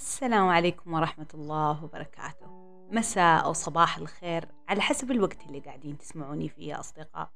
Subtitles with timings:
[0.00, 2.46] السلام عليكم ورحمة الله وبركاته.
[2.90, 7.30] مساء أو صباح الخير على حسب الوقت اللي قاعدين تسمعوني فيه يا أصدقاء.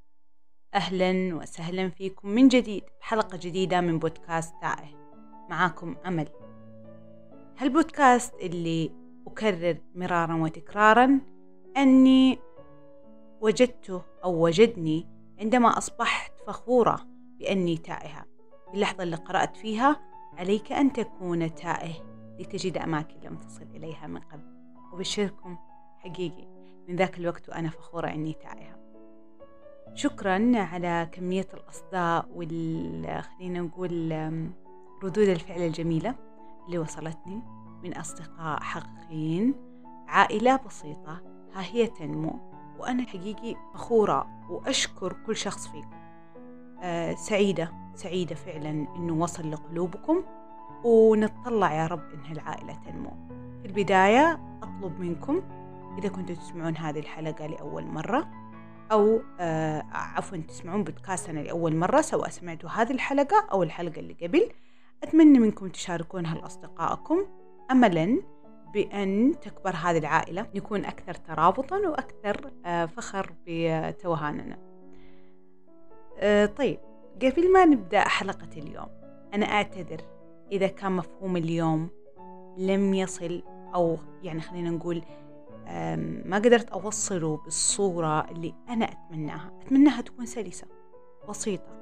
[0.75, 5.13] أهلا وسهلا فيكم من جديد بحلقة جديدة من بودكاست تائه.
[5.51, 6.29] معاكم أمل.
[7.59, 8.93] هالبودكاست اللي
[9.27, 11.21] أكرر مرارا وتكرارا
[11.77, 12.39] أني
[13.41, 15.09] وجدته أو وجدني
[15.41, 17.01] عندما أصبحت فخورة
[17.39, 18.25] بأني تائهة.
[18.75, 20.01] اللحظة اللي قرأت فيها
[20.39, 22.14] عليك أن تكون تائه.
[22.39, 24.55] لتجد أماكن لم تصل إليها من قبل.
[24.93, 25.57] وبشركم
[25.99, 26.47] حقيقي.
[26.89, 28.85] من ذاك الوقت وأنا فخورة أني تائهة
[29.95, 34.13] شكرا على كمية الأصداء وال خلينا نقول
[35.03, 36.15] ردود الفعل الجميلة
[36.67, 37.43] اللي وصلتني
[37.83, 39.55] من أصدقاء حقيقيين.
[40.09, 41.23] عائلة بسيطة
[41.55, 42.39] ها هي تنمو
[42.79, 45.97] وأنا حقيقي فخورة وأشكر كل شخص فيكم.
[46.83, 50.25] أه سعيدة سعيدة فعلا إنه وصل لقلوبكم.
[50.85, 53.11] ونتطلع يا رب إن هالعائلة تنمو.
[53.63, 55.43] في البداية أطلب منكم
[55.99, 58.29] إذا كنتوا تسمعون هذه الحلقة لأول مرة
[58.93, 64.51] أو آه عفوا تسمعون بودكاستنا لأول مرة سواء سمعتوا هذه الحلقة أو الحلقة اللي قبل
[65.03, 67.27] أتمنى منكم تشاركونها لأصدقائكم.
[67.71, 68.23] أملا
[68.73, 74.59] بأن تكبر هذه العائلة نكون أكثر ترابطا وأكثر آه فخر بتوهاننا.
[76.19, 76.79] آه طيب
[77.23, 78.89] قبل ما نبدأ حلقة اليوم
[79.35, 80.01] أنا أعتذر
[80.53, 81.89] إذا كان مفهوم اليوم
[82.59, 83.43] لم يصل
[83.75, 85.03] أو يعني خلينا نقول
[86.27, 89.53] ما قدرت أوصله بالصورة اللي أنا أتمناها.
[89.63, 90.67] أتمناها تكون سلسة
[91.29, 91.75] بسيطة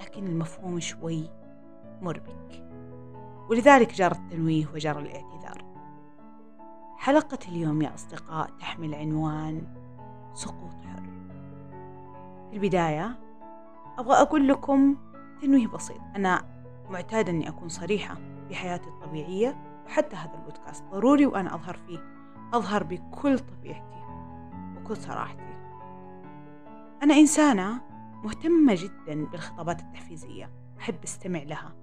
[0.00, 1.30] لكن المفهوم شوي
[2.02, 2.64] مربك
[3.50, 5.64] ولذلك جرى التنويه وجرى الاعتذار.
[6.96, 9.62] حلقة اليوم يا أصدقاء تحمل عنوان
[10.34, 11.02] سقوط حر.
[12.50, 13.18] في البداية
[13.98, 14.96] أبغى أقول لكم
[15.42, 16.00] تنويه بسيط.
[16.16, 16.53] أنا
[16.90, 18.14] معتادة أني أكون صريحة
[18.48, 21.98] في حياتي الطبيعية وحتى هذا البودكاست ضروري وأنا أظهر فيه.
[22.54, 24.04] أظهر بكل طبيعتي
[24.76, 25.54] وكل صراحتي.
[27.02, 27.80] أنا إنسانة
[28.24, 30.50] مهتمة جدا بالخطابات التحفيزية.
[30.80, 31.76] أحب أستمع لها.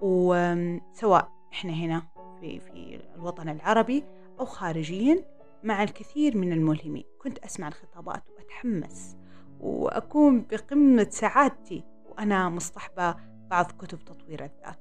[0.00, 2.02] وسواء إحنا هنا
[2.40, 4.04] في, في الوطن العربي
[4.40, 5.24] أو خارجيا
[5.64, 7.04] مع الكثير من الملهمين.
[7.22, 9.16] كنت أسمع الخطابات وأتحمس
[9.60, 13.16] وأكون بقمة سعادتي وأنا مصطحبة
[13.50, 14.78] بعض كتب تطوير الذات.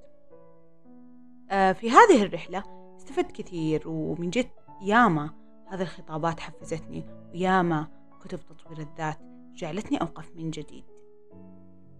[1.52, 2.64] آه، في هذه الرحلة
[2.98, 4.50] استفدت كثير ومن جد
[4.82, 5.30] ياما
[5.68, 7.88] هذه الخطابات حفزتني وياما
[8.22, 9.20] كتب تطوير الذات
[9.54, 10.84] جعلتني أوقف من جديد.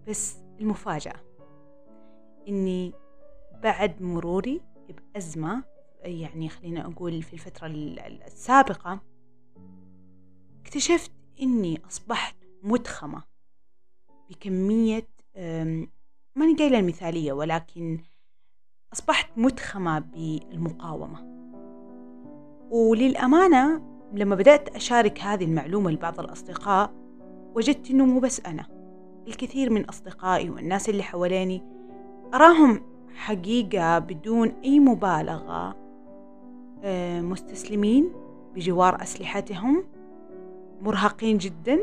[0.08, 1.20] بس المفاجأة
[2.48, 2.92] إني
[3.62, 5.64] بعد مروري بأزمة
[6.02, 9.00] يعني خلينا أقول في الفترة السابقة
[10.60, 11.12] اكتشفت
[11.42, 13.22] إني أصبحت متخمة
[14.30, 15.08] بكمية
[16.38, 17.98] ماني قايلة المثالية ولكن
[18.92, 21.18] أصبحت متخمة بالمقاومة.
[22.70, 23.82] وللأمانة
[24.12, 26.92] لما بدأت أشارك هذه المعلومة لبعض الأصدقاء
[27.54, 28.66] وجدت أنه مو بس أنا
[29.28, 31.62] الكثير من أصدقائي والناس اللي حواليني
[32.34, 32.80] أراهم
[33.14, 35.76] حقيقة بدون أي مبالغة
[36.84, 38.12] آه، مستسلمين
[38.54, 39.84] بجوار أسلحتهم
[40.82, 41.78] مرهقين جدا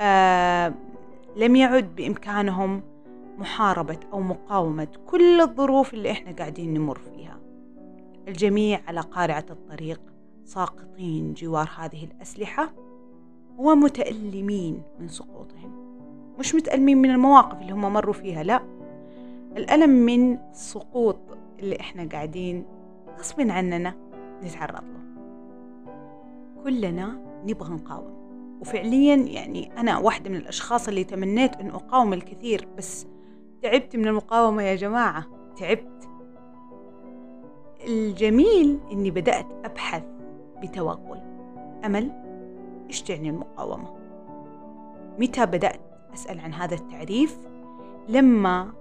[0.00, 0.74] آه،
[1.36, 2.82] لم يعد بإمكانهم
[3.38, 7.40] محاربة أو مقاومة كل الظروف اللي إحنا قاعدين نمر فيها.
[8.28, 10.00] الجميع على قارعة الطريق
[10.44, 12.72] ساقطين جوار هذه الأسلحة
[13.58, 15.72] ومتألمين من سقوطهم.
[16.38, 18.60] مش متألمين من المواقف اللي هم مروا فيها لا.
[19.56, 21.18] الألم من السقوط
[21.58, 22.64] اللي إحنا قاعدين
[23.18, 23.94] غصب عننا
[24.42, 24.98] نتعرض له.
[26.64, 28.18] كلنا نبغى نقاوم.
[28.60, 33.06] وفعليا يعني أنا واحدة من الأشخاص اللي تمنيت أن أقاوم الكثير بس
[33.62, 35.26] تعبت من المقاومة يا جماعة.
[35.56, 36.08] تعبت.
[37.86, 40.02] الجميل إني بدأت أبحث
[40.62, 41.20] بتوغل.
[41.84, 42.10] أمل
[42.88, 43.94] إيش تعني المقاومة؟
[45.18, 45.80] متى بدأت
[46.14, 47.38] أسأل عن هذا التعريف؟
[48.08, 48.72] لما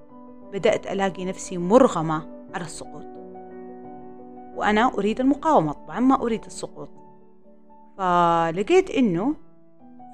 [0.53, 3.05] بدأت ألاقي نفسي مرغمة على السقوط.
[4.55, 5.71] وأنا أريد المقاومة.
[5.71, 6.89] طبعا ما أريد السقوط.
[7.97, 9.35] فلقيت إنه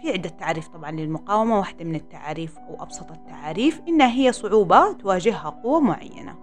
[0.03, 5.49] في عدة تعاريف طبعا للمقاومة واحدة من التعاريف أو أبسط التعاريف إنها هي صعوبة تواجهها
[5.49, 6.35] قوة معينة.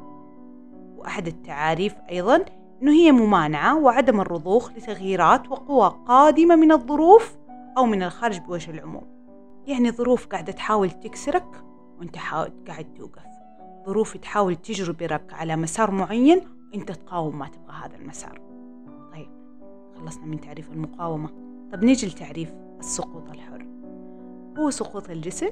[0.96, 2.44] وأحد التعاريف أيضا
[2.82, 7.36] إنه هي ممانعة وعدم الرضوخ لتغييرات وقوى قادمة من الظروف
[7.78, 9.06] أو من الخارج بوجه العموم.
[9.66, 11.64] يعني ظروف قاعدة تحاول تكسرك
[11.98, 12.16] وأنت
[12.68, 13.26] قاعد توقف.
[13.86, 16.40] ظروف تحاول تجربرك على مسار معين
[16.72, 18.40] وأنت تقاوم ما تبغى هذا المسار.
[19.12, 19.28] طيب
[19.96, 21.28] خلصنا من تعريف المقاومة.
[21.72, 23.66] طب نيجي لتعريف السقوط الحر.
[24.58, 25.48] هو سقوط الجسم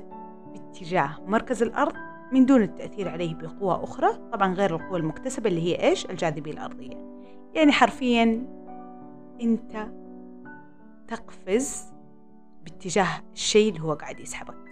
[0.52, 1.92] باتجاه مركز الأرض
[2.32, 7.22] من دون التأثير عليه بقوة أخرى طبعا غير القوة المكتسبة اللي هي إيش؟ الجاذبية الأرضية.
[7.54, 8.46] يعني حرفيا
[9.40, 9.88] أنت
[11.08, 11.84] تقفز
[12.64, 14.68] باتجاه الشيء اللي هو قاعد يسحبك.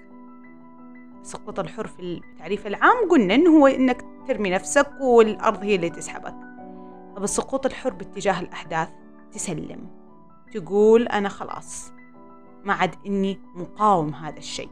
[1.20, 6.34] السقوط الحر في التعريف العام قلنا إنه هو إنك ترمي نفسك والأرض هي اللي تسحبك.
[7.16, 8.88] طب السقوط الحر باتجاه الأحداث
[9.32, 9.86] تسلم.
[10.52, 11.95] تقول أنا خلاص.
[12.66, 14.70] ما عاد إني مقاوم هذا الشيء.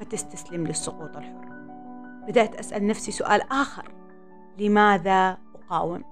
[0.00, 1.48] فتستسلم للسقوط الحر.
[2.28, 3.94] بدأت أسأل نفسي سؤال آخر.
[4.58, 6.04] لماذا أقاوم؟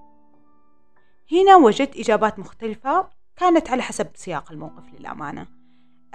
[1.31, 5.47] هنا وجدت إجابات مختلفة كانت على حسب سياق الموقف للأمانة.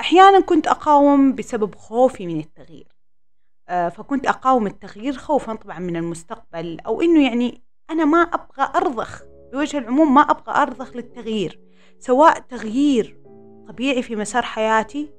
[0.00, 2.96] أحيانا كنت أقاوم بسبب خوفي من التغيير.
[3.68, 9.22] آه، فكنت أقاوم التغيير خوفا طبعا من المستقبل أو إنه يعني أنا ما أبغى أرضخ.
[9.52, 11.60] بوجه العموم ما أبغى أرضخ للتغيير
[11.98, 13.25] سواء تغيير
[13.68, 15.10] طبيعي في مسار حياتي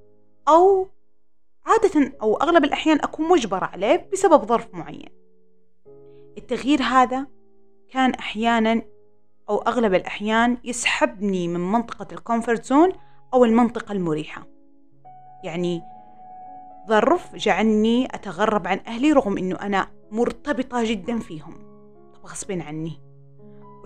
[0.48, 0.88] أو
[1.66, 5.10] عادة أو أغلب الأحيان أكون مجبرة عليه بسبب ظرف معين.
[6.38, 7.28] التغيير هذا
[7.90, 8.82] كان أحيانا
[9.50, 12.92] أو أغلب الأحيان يسحبني من منطقة ال comfort zone
[13.34, 14.48] أو المنطقة المريحة.
[15.44, 15.82] يعني
[16.88, 21.54] ظرف جعلني أتغرب عن أهلي رغم أنه أنا مرتبطة جدا فيهم.
[22.26, 23.02] غصب عني.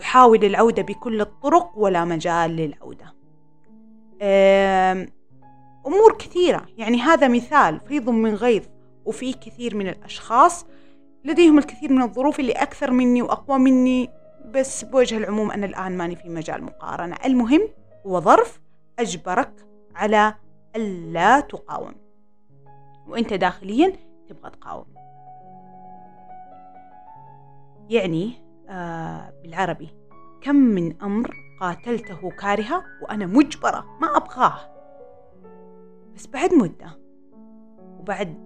[0.01, 3.20] أحاول العودة بكل الطرق ولا مجال للعودة.
[5.87, 6.65] أمور كثيرة.
[6.77, 8.63] يعني هذا مثال فيض من غيظ
[9.05, 10.65] وفي كثير من الأشخاص.
[11.25, 14.09] لديهم الكثير من الظروف اللي أكثر مني وأقوى مني
[14.45, 17.15] بس بوجه العموم أنا الآن ماني في مجال مقارنة.
[17.25, 17.61] المهم
[18.07, 18.61] هو ظرف
[18.99, 19.53] أجبرك
[19.95, 20.35] على
[20.75, 21.93] ألا تقاوم.
[23.07, 23.93] وأنت داخليا
[24.29, 24.85] تبغى تقاوم.
[27.89, 28.33] يعني
[28.69, 29.89] آه بالعربي
[30.41, 34.59] كم من أمر قاتلته كارهة وأنا مجبرة ما أبغاه.
[36.15, 36.99] بس بعد مدة
[37.99, 38.37] وبعد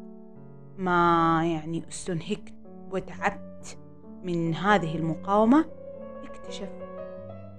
[0.78, 2.54] ما يعني استنهكت
[2.92, 3.78] وتعبت
[4.24, 5.66] من هذه المقاومة
[6.24, 6.88] اكتشفت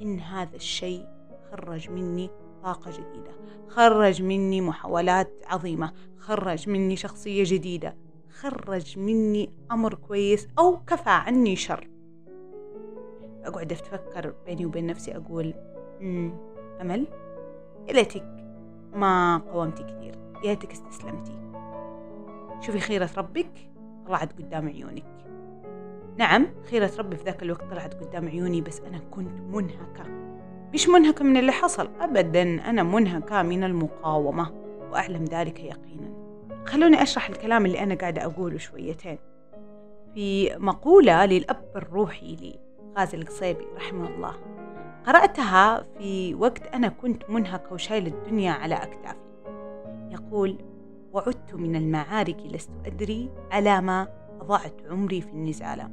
[0.02, 1.06] إن هذا الشيء
[1.50, 2.30] خرج مني
[2.62, 3.32] طاقة جديدة
[3.68, 7.96] خرج مني محاولات عظيمة خرج مني شخصية جديدة
[8.30, 11.95] خرج مني أمر كويس أو كفى عني شر.
[13.46, 15.54] أقعد أتفكر بيني وبين نفسي أقول
[16.00, 16.32] مم
[16.80, 17.06] أمل
[17.88, 18.24] يا ليتك
[18.94, 20.14] ما قاومتي كثير
[20.44, 21.32] يا ليتك استسلمتي.
[22.60, 23.50] شوفي خيرة ربك
[24.06, 25.04] طلعت قدام عيونك.
[26.16, 30.04] نعم خيرة ربي في ذاك الوقت طلعت قدام عيوني بس أنا كنت منهكة.
[30.74, 34.52] مش منهكة من اللي حصل أبدا أنا منهكة من المقاومة
[34.90, 36.16] وأعلم ذلك يقينا.
[36.66, 39.18] خلوني أشرح الكلام اللي أنا قاعدة أقوله شويتين.
[40.14, 42.58] في مقولة للأب الروحي لي
[42.96, 44.34] غازي القصيبي رحمه الله.
[45.06, 49.18] قرأتها في وقت أنا كنت منهكة وشايل الدنيا على أكتافي.
[50.10, 50.58] يقول
[51.12, 54.08] وعدت من المعارك لست أدري على ما
[54.40, 55.90] أضعت عمري في النزالة.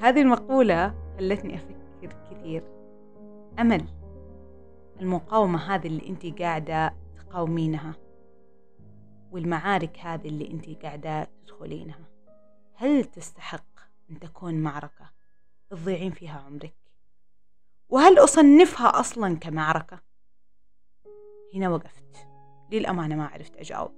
[0.00, 2.64] هذه المقولة خلتني أفكر كثير.
[3.58, 3.84] أمل.
[5.00, 7.94] المقاومة هذه اللي أنت قاعدة تقاومينها.
[9.32, 12.08] والمعارك هذه اللي أنت قاعدة تدخلينها.
[12.74, 13.64] هل تستحق
[14.10, 15.21] أن تكون معركة؟
[15.72, 16.74] تضيعين فيها عمرك
[17.88, 20.00] وهل أصنفها أصلا كمعركة
[21.54, 22.28] هنا وقفت
[22.72, 23.92] للأمانة ما عرفت أجاوب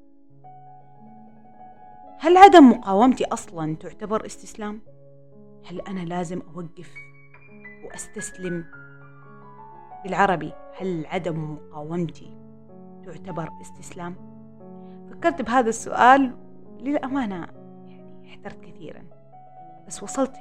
[2.18, 4.80] هل عدم مقاومتي أصلا تعتبر استسلام؟
[5.66, 6.94] هل أنا لازم أوقف
[7.84, 8.64] وأستسلم؟
[10.04, 12.36] بالعربي هل عدم مقاومتي
[13.04, 14.14] تعتبر استسلام؟
[15.10, 16.36] فكرت بهذا السؤال
[16.80, 17.46] للأمانة
[17.86, 19.23] يعني احترت كثيرا
[19.86, 20.36] بس وصلت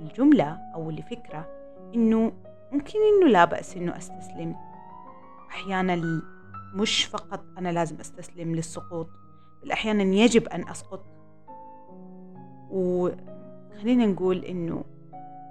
[0.00, 1.48] الجملة أو لفكرة
[1.94, 2.32] إنه
[2.72, 4.56] ممكن إنه لا بأس إنه أستسلم.
[5.50, 6.22] أحيانا
[6.74, 9.08] مش فقط أنا لازم أستسلم للسقوط
[9.62, 11.04] بل أحيانا يجب أن أسقط.
[12.70, 14.84] وخلينا نقول إنه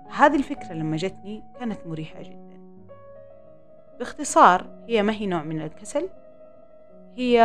[0.09, 2.59] هذه الفكرة لما جتني كانت مريحة جدا.
[3.99, 6.09] باختصار هي ما هي نوع من الكسل؟
[7.15, 7.41] هي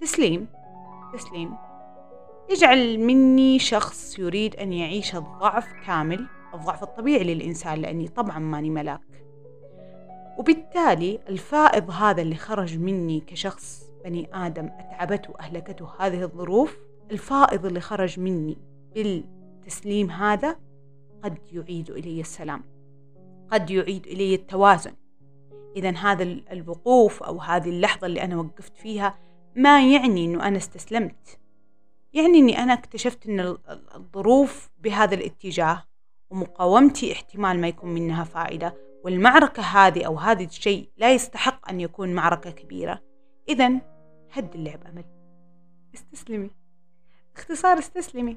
[0.00, 0.46] تسليم.
[1.12, 1.54] تسليم.
[2.50, 9.00] يجعل مني شخص يريد أن يعيش الضعف كامل الضعف الطبيعي للإنسان لأني طبعا ماني ملاك.
[10.38, 16.78] وبالتالي الفائض هذا اللي خرج مني كشخص بني آدم أتعبته وأهلكته هذه الظروف
[17.10, 18.56] الفائض اللي خرج مني
[18.94, 20.56] بالتسليم هذا
[21.22, 22.62] قد يعيد إلي السلام
[23.52, 24.92] قد يعيد إلي التوازن.
[25.76, 29.18] إذا هذا الوقوف أو هذه اللحظة اللي أنا وقفت فيها
[29.56, 31.38] ما يعني أنه أنا استسلمت.
[32.14, 33.56] يعني أني أنا اكتشفت أن
[33.94, 35.82] الظروف بهذا الاتجاه
[36.30, 42.14] ومقاومتي احتمال ما يكون منها فائدة والمعركة هذه أو هذا الشيء لا يستحق أن يكون
[42.14, 43.02] معركة كبيرة.
[43.48, 43.80] إذا
[44.32, 45.04] هد اللعب أمل.
[45.94, 46.50] استسلمي.
[47.36, 48.36] اختصار استسلمي.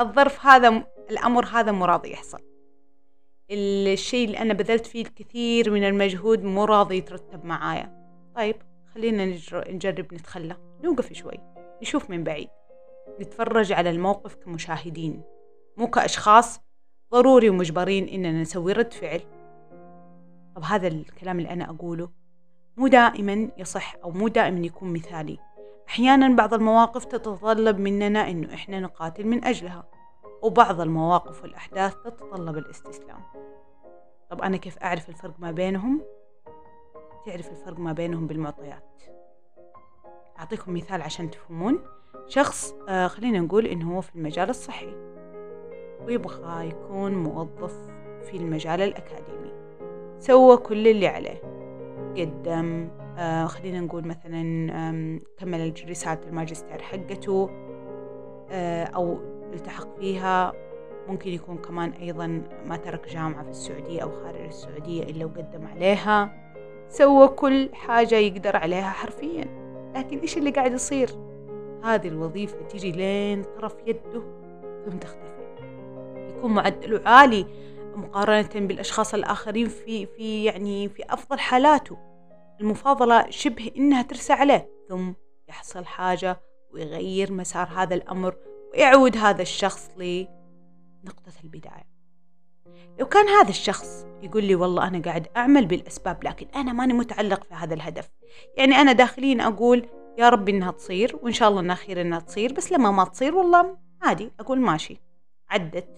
[0.00, 2.40] الظرف هذا الأمر هذا مو راضي يحصل.
[3.50, 8.00] الشيء اللي أنا بذلت فيه الكثير من المجهود مو راضي يترتب معايا.
[8.36, 8.56] طيب
[8.94, 9.24] خلينا
[9.68, 10.56] نجرب نتخلى.
[10.84, 11.38] نوقف شوي.
[11.82, 12.48] نشوف من بعيد.
[13.20, 15.22] نتفرج على الموقف كمشاهدين
[15.76, 16.60] مو كأشخاص
[17.12, 19.20] ضروري ومجبرين إننا نسوي رد فعل.
[20.56, 22.10] طب هذا الكلام اللي أنا أقوله
[22.76, 25.38] مو دائما يصح أو مو دائما يكون مثالي.
[25.88, 29.88] أحيانا بعض المواقف تتطلب مننا إنه إحنا نقاتل من أجلها
[30.42, 33.20] وبعض المواقف والأحداث تتطلب الاستسلام.
[34.30, 36.02] طب أنا كيف أعرف الفرق ما بينهم؟
[37.26, 39.02] تعرف الفرق ما بينهم بالمعطيات.
[40.38, 41.82] أعطيكم مثال عشان تفهمون.
[42.30, 44.94] شخص آه خلينا نقول إنه هو في المجال الصحي
[46.06, 47.74] ويبغى يكون موظف
[48.22, 49.52] في المجال الأكاديمي.
[50.18, 51.42] سوى كل اللي عليه
[52.16, 57.50] قدم آه خلينا نقول مثلا كمل رسالة الماجستير حقته
[58.50, 59.18] آه أو
[59.52, 60.52] التحق فيها.
[61.08, 66.32] ممكن يكون كمان أيضا ما ترك جامعة في السعودية أو خارج السعودية إلا وقدم عليها.
[66.88, 69.44] سوى كل حاجة يقدر عليها حرفيا.
[69.96, 71.29] لكن إيش اللي قاعد يصير؟
[71.84, 74.22] هذه الوظيفة تيجي لين طرف يده
[74.84, 75.40] ثم تختفي.
[76.16, 77.46] يكون معدله عالي
[77.94, 81.98] مقارنة بالأشخاص الآخرين في في يعني في أفضل حالاته.
[82.60, 85.12] المفاضلة شبه إنها ترسى عليه ثم
[85.48, 88.36] يحصل حاجة ويغير مسار هذا الأمر
[88.72, 91.90] ويعود هذا الشخص لنقطة البداية.
[92.98, 97.44] لو كان هذا الشخص يقول لي والله أنا قاعد أعمل بالأسباب لكن أنا ماني متعلق
[97.44, 98.10] في هذا الهدف
[98.56, 99.86] يعني أنا داخليا أقول
[100.20, 103.34] يا رب إنها تصير وإن شاء الله إنها خير إنها تصير بس لما ما تصير
[103.34, 105.00] والله عادي أقول ماشي.
[105.50, 105.88] عدت.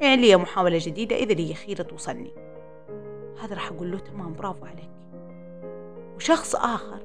[0.00, 2.30] يعني لي محاولة جديدة إذا لي خيرة توصلني.
[3.42, 4.90] هذا راح أقول له تمام برافو عليك.
[6.16, 7.02] وشخص آخر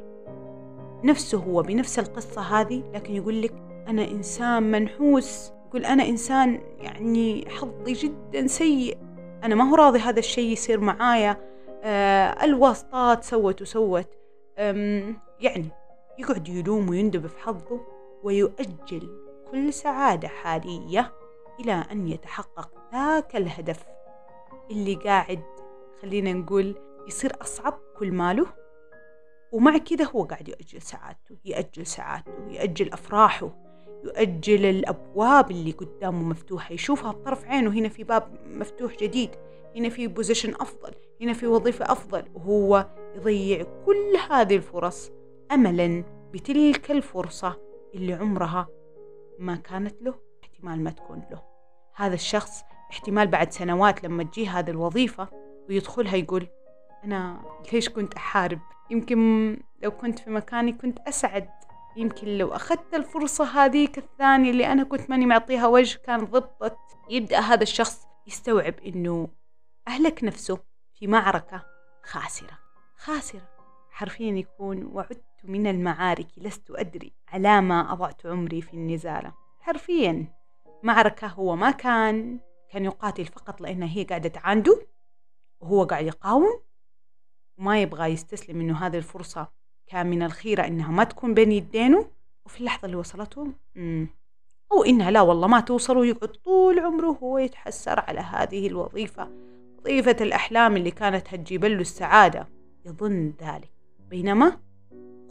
[1.04, 3.54] نفسه هو بنفس القصة هذه لكن يقول لك
[3.88, 8.98] أنا إنسان منحوس يقول أنا إنسان يعني حظي جدا سيء.
[9.44, 11.38] أنا ما هو راضي هذا الشيء يصير معايا.
[11.84, 14.10] آه الواسطات سوت وسوت.
[15.39, 15.70] يعني
[16.20, 17.80] يقعد يلوم ويندب في حظه
[18.24, 21.14] ويؤجل كل سعادة حالية
[21.60, 23.84] إلى أن يتحقق ذاك الهدف
[24.72, 25.44] اللي قاعد
[26.02, 26.76] خلينا نقول
[27.08, 28.48] يصير أصعب كل ماله.
[29.52, 33.50] ومع كذا هو قاعد يؤجل سعادته يأجل سعادته يأجل أفراحه
[34.04, 37.70] يؤجل الأبواب اللي قدامه مفتوحة يشوفها بطرف عينه.
[37.72, 39.30] هنا في باب مفتوح جديد
[39.76, 40.92] هنا في بوزيشن أفضل
[41.22, 42.24] هنا في وظيفة أفضل.
[42.36, 45.12] وهو يضيع كل هذه الفرص
[45.52, 47.62] أملا بتلك الفرصة
[47.94, 48.68] اللي عمرها
[49.40, 51.42] ما كانت له احتمال ما تكون له.
[51.96, 55.28] هذا الشخص احتمال بعد سنوات لما تجي هذه الوظيفة
[55.70, 56.48] ويدخلها يقول
[57.04, 58.60] أنا ليش كنت أحارب؟
[58.90, 59.52] يمكن
[59.84, 61.50] لو كنت في مكاني كنت أسعد.
[61.98, 66.78] يمكن لو أخذت الفرصة هذيك الثانية اللي أنا كنت ماني معطيها وجه كان ضبطت
[67.10, 69.28] يبدأ هذا الشخص يستوعب إنه
[69.88, 70.60] أهلك نفسه
[70.94, 71.66] في معركة
[72.04, 72.58] خاسرة.
[72.98, 73.56] خاسرة.
[73.90, 80.28] حرفيا يكون وعدت من المعارك لست أدري على ما أضعت عمري في النزالة حرفيا
[80.84, 84.88] معركة هو ما كان كان يقاتل فقط لأنها هي قاعدة تعانده
[85.60, 86.62] وهو قاعد يقاوم
[87.58, 89.48] وما يبغى يستسلم إنه هذه الفرصة
[89.88, 92.06] كان من الخيرة إنها ما تكون بين يدينه.
[92.46, 93.48] وفي اللحظة اللي وصلته.
[94.72, 99.30] أو إنها لا والله ما توصل ويقعد طول عمره هو يتحسر على هذه الوظيفة.
[99.80, 102.48] وظيفة الأحلام اللي كانت هتجيب له السعادة
[102.86, 103.72] يظن ذلك.
[104.10, 104.58] بينما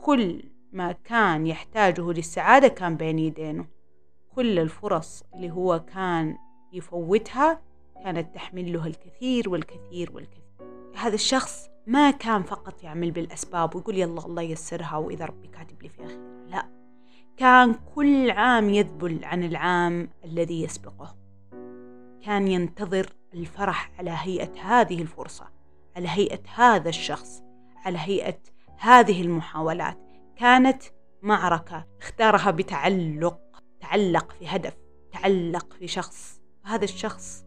[0.04, 0.42] كل
[0.72, 3.66] ما كان يحتاجه للسعادة كان بين يدينه.
[4.34, 6.36] كل الفرص اللي هو كان
[6.72, 7.60] يفوتها
[8.04, 10.44] كانت تحمل له الكثير والكثير والكثير.
[10.96, 15.88] هذا الشخص ما كان فقط يعمل بالأسباب ويقول يلا الله يسرها وإذا ربي كاتب لي
[15.88, 16.66] فيها خير لا.
[17.36, 21.16] كان كل عام يذبل عن العام الذي يسبقه.
[22.24, 25.48] كان ينتظر الفرح على هيئة هذه الفرصة
[25.96, 27.42] على هيئة هذا الشخص
[27.84, 29.98] على هيئة هذه المحاولات
[30.36, 30.82] كانت
[31.22, 33.40] معركة اختارها بتعلق
[33.80, 34.76] تعلق في هدف
[35.12, 36.40] تعلق في شخص.
[36.64, 37.44] هذا الشخص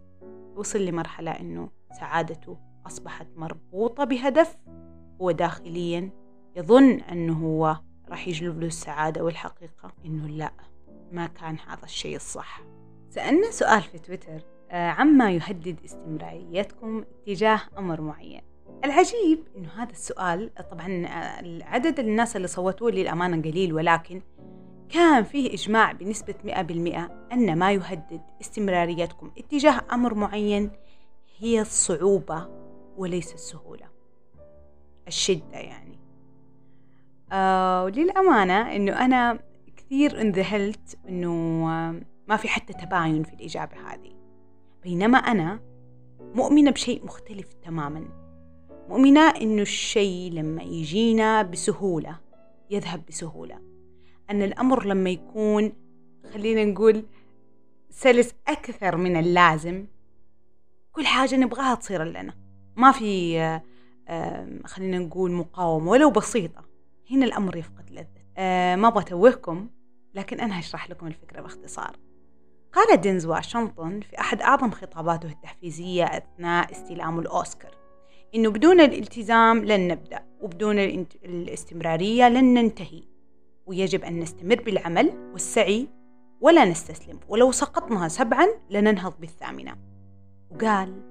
[0.56, 1.70] وصل لمرحلة أنه
[2.00, 4.58] سعادته أصبحت مربوطة بهدف.
[5.22, 6.12] هو داخليا
[6.56, 7.78] يظن أنه هو
[8.10, 10.52] راح يجلب له السعادة والحقيقة أنه لا
[11.12, 12.62] ما كان هذا الشيء الصح.
[13.10, 14.42] سألنا سؤال في تويتر
[14.72, 18.42] آه، عما يهدد استمراريتكم تجاه أمر معين.
[18.86, 24.22] العجيب أنه هذا السؤال طبعا آه، عدد الناس اللي صوتوا لي الأمانة قليل ولكن
[24.90, 30.72] كان فيه إجماع بنسبة 100% أن ما يهدد استمراريتكم اتجاه أمر معين
[31.38, 32.48] هي الصعوبة
[32.98, 33.88] وليس السهولة.
[35.08, 36.00] الشدة يعني.
[37.32, 37.88] آه
[38.76, 39.40] أنه أنا
[39.78, 41.32] كثير انذهلت أنه
[42.28, 44.14] ما في حتى تباين في الإجابة هذه.
[44.84, 45.60] بينما أنا
[46.36, 48.27] مؤمنة بشيء مختلف تماما.
[48.90, 52.20] مؤمنة إنه الشيء لما يجينا بسهولة
[52.70, 53.60] يذهب بسهولة.
[54.30, 55.74] أن الأمر لما يكون
[56.34, 57.06] خلينا نقول
[57.90, 59.86] سلس أكثر من اللازم
[60.92, 62.34] كل حاجة نبغاها تصير لنا.
[62.76, 63.40] ما في
[64.66, 66.66] خلينا نقول مقاومة ولو بسيطة.
[67.12, 68.08] هنا الأمر يفقد لذة.
[68.38, 69.04] أه ما أبغى
[70.14, 71.98] لكن أنا هشرح لكم الفكرة باختصار.
[72.74, 77.87] قال دينز واشنطن في أحد أعظم خطاباته التحفيزية أثناء استلام الأوسكار.
[78.36, 80.80] إنه بدون الالتزام لن نبدأ وبدون
[81.26, 83.04] الاستمرارية لن ننتهي.
[83.66, 85.88] ويجب أن نستمر بالعمل والسعي
[86.42, 87.20] ولا نستسلم.
[87.30, 89.76] ولو سقطنا سبعا لننهض بالثامنة.
[90.52, 91.02] وقال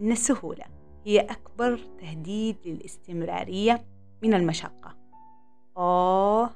[0.00, 0.64] إن السهولة
[1.04, 3.84] هي أكبر تهديد للاستمرارية
[4.22, 4.96] من المشقة.
[5.76, 6.50] أوه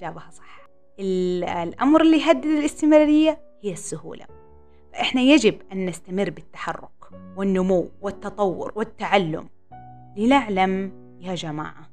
[0.00, 0.68] جابها صح.
[1.00, 4.26] الأمر اللي يهدد الاستمرارية هي السهولة.
[4.92, 6.95] فإحنا يجب أن نستمر بالتحرك.
[7.36, 9.48] والنمو والتطور والتعلم
[10.16, 11.90] لنعلم يا جماعة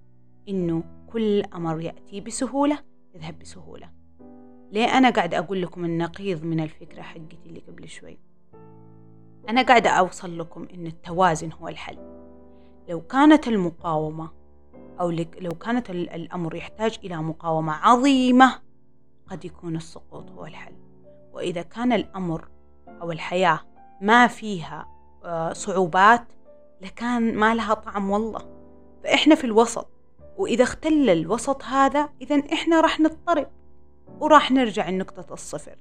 [0.49, 2.79] إنه كل أمر يأتي بسهولة
[3.15, 3.89] يذهب بسهولة.
[4.71, 8.17] ليه أنا قاعدة أقول لكم النقيض من الفكرة حقتي اللي قبل شوي؟
[9.49, 11.97] أنا قاعدة أوصل لكم إن التوازن هو الحل.
[12.89, 14.29] لو كانت المقاومة
[14.99, 18.59] أو لو كانت الأمر يحتاج إلى مقاومة عظيمة
[19.27, 20.73] قد يكون السقوط هو الحل.
[21.33, 22.47] وإذا كان الأمر
[22.87, 23.59] أو الحياة
[24.01, 24.92] ما فيها
[25.53, 26.23] صعوبات
[26.81, 28.41] لكان ما لها طعم والله.
[29.03, 29.89] فإحنا في الوسط
[30.37, 33.47] وإذا اختل الوسط هذا إذا إحنا راح نضطرب
[34.19, 35.77] وراح نرجع لنقطة الصفر.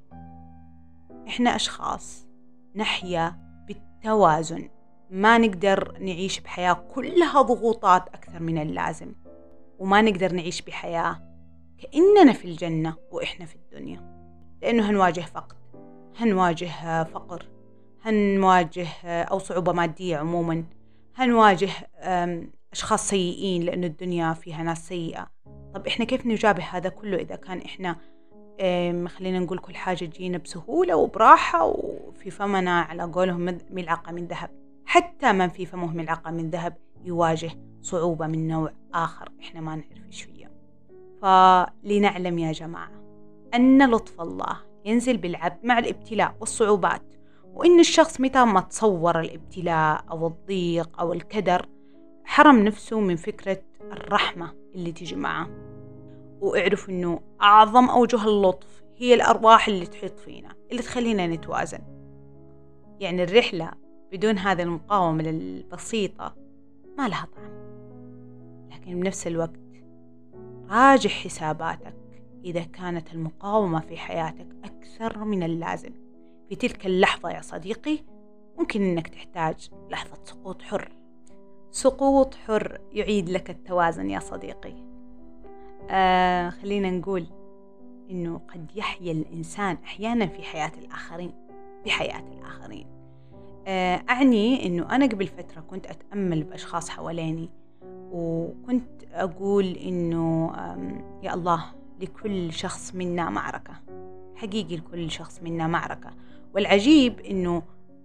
[1.29, 2.27] إحنا أشخاص
[2.75, 4.69] نحيا بالتوازن.
[5.11, 9.15] ما نقدر نعيش بحياة كلها ضغوطات أكثر من اللازم.
[9.79, 11.21] وما نقدر نعيش بحياة
[11.79, 14.13] كأننا في الجنة وإحنا في الدنيا.
[14.63, 15.57] لأنه هنواجه فقد
[16.17, 17.47] هنواجه فقر.
[18.05, 20.65] هنواجه أو صعوبة مادية عموما.
[21.17, 21.71] هنواجه
[22.73, 25.31] أشخاص سيئين لأن الدنيا فيها ناس سيئة.
[25.75, 27.97] طب إحنا كيف نجابه هذا كله إذا كان إحنا
[29.09, 34.51] خلينا نقول كل حاجة تجينا بسهولة وبراحة وفي فمنا على قولهم ملعقة من ذهب.
[34.85, 40.07] حتى من في فمه ملعقة من ذهب يواجه صعوبة من نوع آخر إحنا ما نعرف
[40.07, 40.51] إيش فيها
[41.23, 43.03] فلنعلم يا جماعة
[43.55, 47.03] أن لطف الله ينزل بالعبد مع الابتلاء والصعوبات.
[47.55, 51.67] وإن الشخص متى ما تصور الإبتلاء أو الضيق أو الكدر
[52.25, 53.63] حرم نفسه من فكرة
[53.93, 55.49] الرحمة اللي تجي معه.
[56.41, 61.81] واعرف إنه أعظم أوجه اللطف هي الأرواح اللي تحيط فينا اللي تخلينا نتوازن.
[63.01, 63.71] يعني الرحلة
[64.13, 66.35] بدون هذه المقاومة البسيطة
[66.99, 67.53] ما لها طعم.
[68.73, 69.61] لكن بنفس الوقت
[70.71, 71.97] راجع حساباتك
[72.45, 76.02] إذا كانت المقاومة في حياتك أكثر من اللازم.
[76.53, 77.99] في تلك اللحظة يا صديقي
[78.59, 80.93] ممكن أنك تحتاج لحظة سقوط حر.
[81.71, 84.75] سقوط حر يعيد لك التوازن يا صديقي.
[85.91, 87.27] آه خلينا نقول
[88.11, 91.33] إنه قد يحيا الإنسان أحيانا في حياة الآخرين
[91.87, 92.87] بحياة الآخرين.
[93.67, 97.51] آه أعني إنه أنا قبل فترة كنت أتأمل بأشخاص حواليني
[98.13, 100.53] وكنت أقول إنه
[101.23, 101.65] يا الله
[102.01, 103.75] لكل شخص منا معركة.
[104.43, 106.11] حقيقي لكل شخص منا معركة.
[106.55, 107.63] والعجيب إنه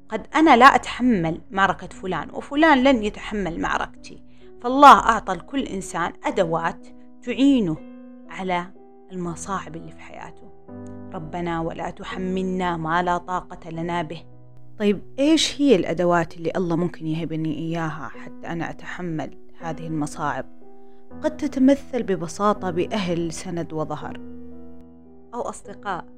[0.09, 4.23] قد أنا لا أتحمل معركة فلان وفلان لن يتحمل معركتي.
[4.61, 6.87] فالله أعطى لكل إنسان أدوات
[7.23, 7.77] تعينه
[8.29, 8.67] على
[9.11, 10.51] المصاعب اللي في حياته.
[11.13, 14.23] ربنا ولا تحملنا ما لا طاقة لنا به.
[14.79, 20.45] طيب إيش هي الأدوات اللي الله ممكن يهبني إياها حتى أنا أتحمل هذه المصاعب؟
[21.21, 24.17] قد تتمثل ببساطة بأهل سند وظهر.
[25.33, 26.16] أو أصدقاء.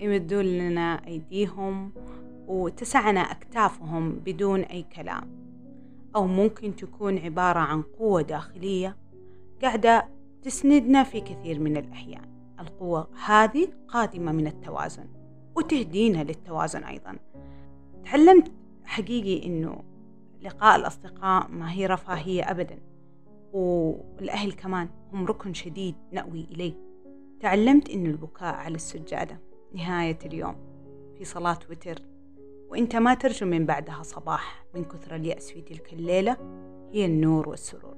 [0.00, 1.92] يمدون لنا أيديهم
[2.48, 5.38] وتسعنا أكتافهم بدون أي كلام.
[6.16, 8.96] أو ممكن تكون عبارة عن قوة داخلية
[9.62, 10.08] قاعدة
[10.42, 12.22] تسندنا في كثير من الأحيان.
[12.60, 15.06] القوة هذه قادمة من التوازن
[15.56, 17.18] وتهدينا للتوازن أيضا.
[18.04, 18.52] تعلمت
[18.84, 19.82] حقيقي أنه
[20.42, 22.78] لقاء الأصدقاء ما هي رفاهية أبدا
[23.52, 26.74] والأهل كمان هم ركن شديد نأوي إليه.
[27.40, 30.56] تعلمت أن البكاء على السجادة نهاية اليوم
[31.18, 32.02] في صلاة وتر
[32.68, 36.36] وإنت ما ترجو من بعدها صباح من كثر اليأس في تلك الليلة
[36.92, 37.96] هي النور والسرور.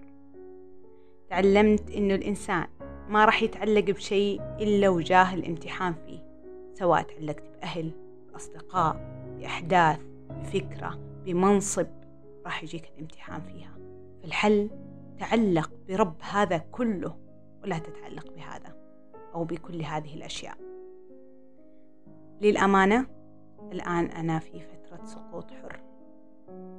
[1.28, 2.66] تعلمت أنه الإنسان
[3.08, 6.30] ما راح يتعلق بشيء إلا وجاه الامتحان فيه
[6.74, 7.90] سواء تعلقت بأهل
[8.32, 8.96] بأصدقاء
[9.38, 11.86] بأحداث بفكرة بمنصب
[12.44, 13.74] راح يجيك الامتحان فيها.
[14.22, 14.70] فالحل
[15.18, 17.16] تعلق برب هذا كله
[17.62, 18.76] ولا تتعلق بهذا
[19.34, 20.69] أو بكل هذه الأشياء.
[22.40, 23.06] للأمانة
[23.72, 25.80] الآن أنا في فترة سقوط حر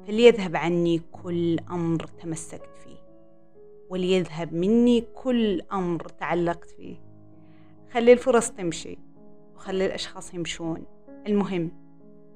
[0.08, 2.97] فليذهب عني كل أمر تمسكت فيه
[3.89, 6.95] وليذهب مني كل أمر تعلقت فيه.
[7.91, 8.97] خلي الفرص تمشي
[9.56, 10.86] وخلي الأشخاص يمشون.
[11.28, 11.71] المهم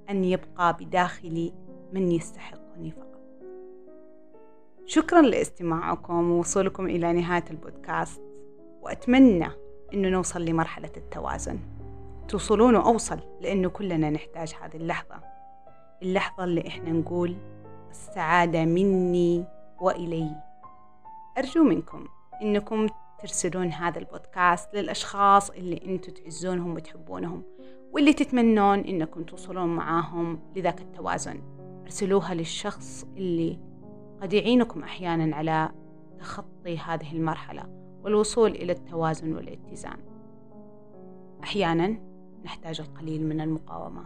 [0.09, 1.53] أن يبقى بداخلي
[1.93, 3.21] من يستحقني فقط.
[4.85, 8.21] شكرا لاستماعكم ووصولكم إلى نهاية البودكاست
[8.81, 9.47] وأتمنى
[9.93, 11.59] أنه نوصل لمرحلة التوازن.
[12.27, 15.21] توصلون وأوصل لأنه كلنا نحتاج هذه اللحظة.
[16.01, 17.35] اللحظة اللي إحنا نقول
[17.89, 19.45] السعادة مني
[19.81, 20.35] وإلي.
[21.37, 22.07] أرجو منكم
[22.41, 22.87] إنكم
[23.19, 27.43] ترسلون هذا البودكاست للأشخاص اللي أنتم تعزونهم وتحبونهم
[27.91, 31.41] واللي تتمنون إنكم توصلون معاهم لذاك التوازن.
[31.83, 33.59] أرسلوها للشخص اللي
[34.21, 35.69] قد يعينكم أحيانا على
[36.19, 37.63] تخطي هذه المرحلة
[38.03, 39.97] والوصول إلى التوازن والاتزان.
[41.43, 42.14] أحيانا
[42.45, 44.05] نحتاج القليل من المقاومة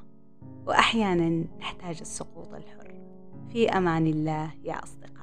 [0.65, 3.02] وأحيانا نحتاج السقوط الحر.
[3.49, 5.18] في أمان الله يا أصدقائي.